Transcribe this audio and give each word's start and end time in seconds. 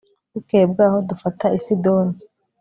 bukeye 0.33 0.65
bw'aho 0.71 0.97
dufata 1.09 1.45
i 1.57 1.59
sidoni 1.65 2.15